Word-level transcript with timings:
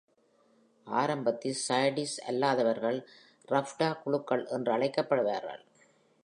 ஆரம்பத்தில் 0.87 1.59
Zaydis-அல்லாதவர்கள் 1.67 2.99
ரஃபிடா 3.51 3.89
குழுக்கள் 4.01 4.45
என்றழைக்கப்படுவார்கள். 4.45 5.63